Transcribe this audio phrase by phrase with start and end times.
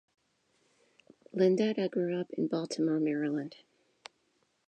[1.31, 3.57] Landeta grew up in Baltimore, Maryland.